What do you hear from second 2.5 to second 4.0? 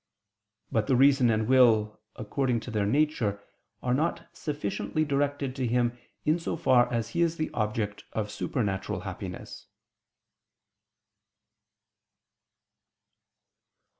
to their nature, are